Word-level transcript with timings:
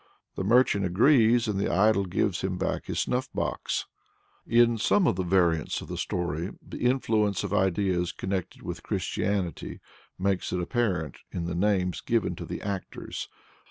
The 0.33 0.43
merchant 0.43 0.83
agrees 0.83 1.47
and 1.47 1.59
the 1.59 1.71
Idol 1.71 2.05
gives 2.07 2.41
him 2.41 2.57
back 2.57 2.87
his 2.87 2.99
snuff 3.01 3.31
box. 3.33 3.85
In 4.47 4.79
some 4.79 5.05
of 5.05 5.15
the 5.15 5.21
variants 5.21 5.79
of 5.79 5.89
the 5.89 5.95
story, 5.95 6.49
the 6.59 6.79
influence 6.79 7.43
of 7.43 7.53
ideas 7.53 8.11
connected 8.11 8.63
with 8.63 8.81
Christianity 8.81 9.79
makes 10.17 10.47
itself 10.51 10.63
apparent 10.63 11.17
in 11.31 11.45
the 11.45 11.53
names 11.53 12.01
given 12.01 12.35
to 12.37 12.45
the 12.45 12.63
actors. 12.63 13.29